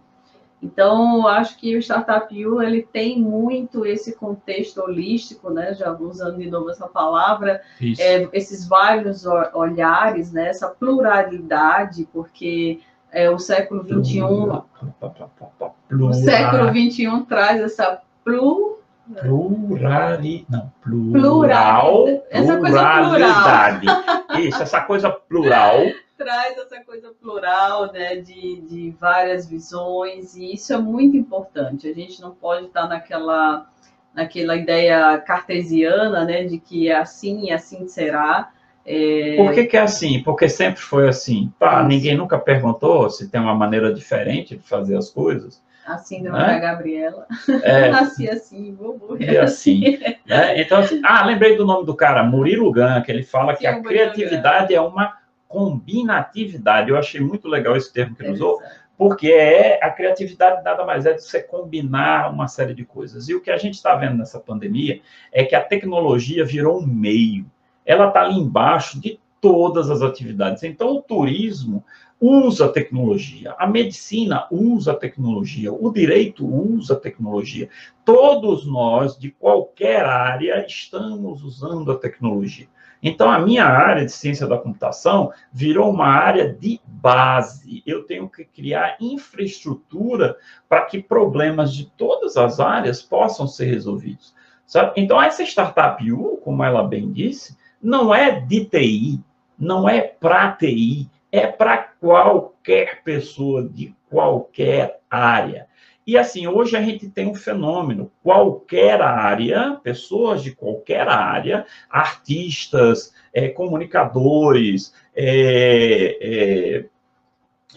[0.63, 5.73] Então, eu acho que o Startup U ele tem muito esse contexto holístico, né?
[5.73, 7.61] Já usando de novo essa palavra,
[7.99, 10.47] é, esses vários olhares, né?
[10.47, 12.79] Essa pluralidade, porque
[13.11, 18.74] é, o século XXI, o século XXI traz essa pluralidade
[19.13, 23.85] Plurali, não, plural, essa pluralidade.
[23.85, 24.39] Plural.
[24.39, 25.77] Isso, essa coisa plural.
[26.17, 31.89] Traz essa coisa plural, né, de, de várias visões, e isso é muito importante.
[31.89, 33.67] A gente não pode estar naquela,
[34.13, 38.49] naquela ideia cartesiana, né, de que é assim e assim será.
[38.85, 39.35] É...
[39.35, 40.23] Por que, que, é assim?
[40.23, 41.51] Porque sempre foi assim.
[41.59, 45.61] Tá, ninguém nunca perguntou se tem uma maneira diferente de fazer as coisas.
[45.85, 46.47] A síndrome né?
[46.47, 47.27] da Gabriela.
[47.61, 49.95] É, Nasci assim, vou morrer e assim.
[49.95, 50.15] assim.
[50.25, 50.61] Né?
[50.61, 53.67] Então, assim, ah, lembrei do nome do cara, Murilo Gun, que ele fala Sim, que
[53.67, 55.17] a criatividade é uma
[55.47, 56.89] combinatividade.
[56.89, 58.59] Eu achei muito legal esse termo que ele usou,
[58.97, 63.29] porque é a criatividade nada mais é do que você combinar uma série de coisas.
[63.29, 66.87] E o que a gente está vendo nessa pandemia é que a tecnologia virou um
[66.87, 67.45] meio.
[67.85, 70.63] Ela está ali embaixo de todas as atividades.
[70.63, 71.85] Então, o turismo
[72.19, 77.69] usa tecnologia, a medicina usa tecnologia, o direito usa tecnologia.
[78.03, 82.67] Todos nós, de qualquer área, estamos usando a tecnologia.
[83.03, 87.83] Então, a minha área de ciência da computação virou uma área de base.
[87.85, 90.35] Eu tenho que criar infraestrutura
[90.67, 94.33] para que problemas de todas as áreas possam ser resolvidos.
[94.65, 94.93] Sabe?
[94.95, 99.23] Então, essa startup U, como ela bem disse, não é de TI,
[99.57, 105.67] não é para TI, é para qualquer pessoa de qualquer área.
[106.07, 113.13] E assim, hoje a gente tem um fenômeno: qualquer área, pessoas de qualquer área, artistas,
[113.33, 116.85] é, comunicadores, é, é,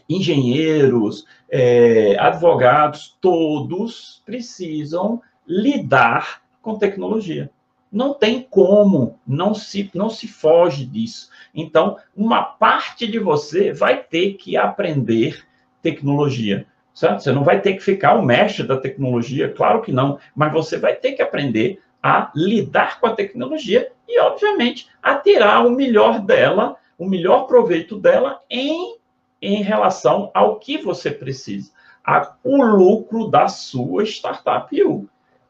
[0.08, 7.50] engenheiros, é, advogados, todos precisam lidar com tecnologia.
[7.90, 11.30] Não tem como, não se, não se foge disso.
[11.54, 15.44] Então, uma parte de você vai ter que aprender
[15.82, 16.66] tecnologia.
[16.92, 17.22] Certo?
[17.22, 20.76] Você não vai ter que ficar o mestre da tecnologia, claro que não, mas você
[20.76, 26.20] vai ter que aprender a lidar com a tecnologia e, obviamente, a tirar o melhor
[26.20, 28.96] dela, o melhor proveito dela em,
[29.40, 31.70] em relação ao que você precisa,
[32.04, 34.76] a, o lucro da sua startup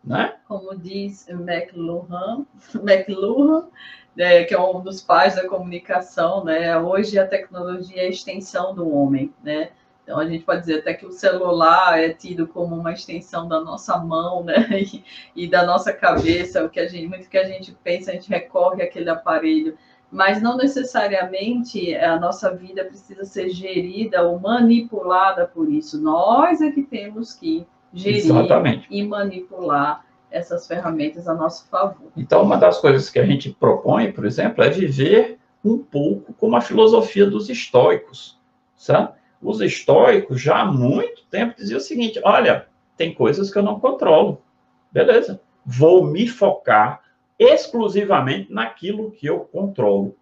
[0.04, 0.36] né?
[0.46, 3.68] Como diz McLuhan, McLuhan
[4.16, 6.76] é, que é um dos pais da comunicação, né?
[6.76, 9.70] Hoje a tecnologia é a extensão do homem, né?
[10.02, 13.60] Então a gente pode dizer até que o celular é tido como uma extensão da
[13.60, 14.66] nossa mão, né?
[14.72, 15.04] E,
[15.36, 18.28] e da nossa cabeça, o que a gente, muito que a gente pensa, a gente
[18.28, 19.76] recorre àquele aparelho.
[20.10, 26.00] Mas não necessariamente a nossa vida precisa ser gerida ou manipulada por isso.
[26.00, 28.86] Nós é que temos que gerir Exatamente.
[28.90, 32.12] e manipular essas ferramentas a nosso favor.
[32.16, 36.56] Então, uma das coisas que a gente propõe, por exemplo, é viver um pouco como
[36.56, 38.38] a filosofia dos estoicos,
[38.76, 39.12] sabe?
[39.40, 42.66] Os estoicos já há muito tempo diziam o seguinte: olha,
[42.96, 44.42] tem coisas que eu não controlo.
[44.90, 45.40] Beleza.
[45.64, 47.02] Vou me focar
[47.38, 50.16] exclusivamente naquilo que eu controlo.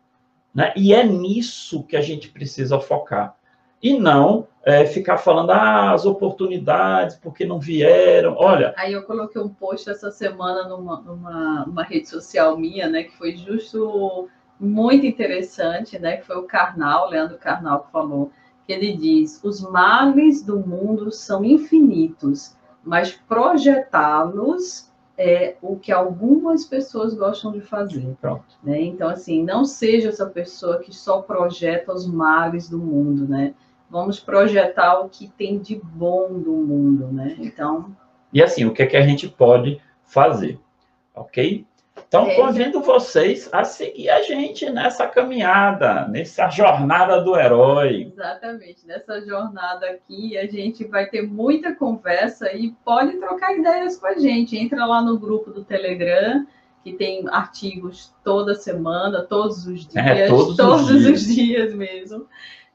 [0.54, 0.72] Né?
[0.76, 3.36] E é nisso que a gente precisa focar.
[3.87, 8.34] E não é, ficar falando ah, as oportunidades, porque não vieram.
[8.37, 8.74] Olha.
[8.76, 13.05] Aí eu coloquei um post essa semana numa, numa, numa rede social minha, né?
[13.05, 14.28] Que foi justo
[14.59, 16.16] muito interessante, né?
[16.16, 18.32] Que foi o Karnal, Leandro Karnal, que falou
[18.66, 26.66] que ele diz: os males do mundo são infinitos, mas projetá-los é o que algumas
[26.66, 28.16] pessoas gostam de fazer.
[28.20, 28.45] Pronto.
[28.64, 28.82] Né?
[28.82, 33.55] Então, assim, não seja essa pessoa que só projeta os males do mundo, né?
[33.89, 37.37] Vamos projetar o que tem de bom do mundo, né?
[37.39, 37.97] Então.
[38.32, 40.59] E assim, o que é que a gente pode fazer?
[41.14, 41.64] Ok?
[42.09, 48.12] Então, é, convido vocês a seguir a gente nessa caminhada, nessa jornada do herói.
[48.12, 54.07] Exatamente, nessa jornada aqui a gente vai ter muita conversa e pode trocar ideias com
[54.07, 54.57] a gente.
[54.57, 56.47] Entra lá no grupo do Telegram,
[56.84, 61.20] que tem artigos toda semana, todos os é, dias, é, todos, todos os, dias.
[61.20, 62.26] os dias mesmo.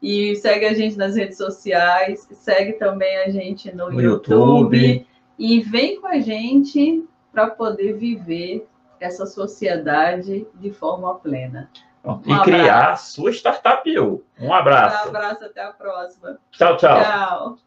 [0.02, 5.08] E segue a gente nas redes sociais, segue também a gente no, no YouTube, YouTube.
[5.38, 8.68] E vem com a gente para poder viver
[9.00, 11.70] essa sociedade de forma plena.
[12.04, 12.44] Um e abraço.
[12.44, 14.00] criar sua startup.
[14.40, 15.06] Um abraço.
[15.06, 16.40] Um abraço, até a próxima.
[16.52, 17.58] Tchau, tchau.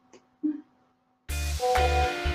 [0.51, 2.34] Tchau.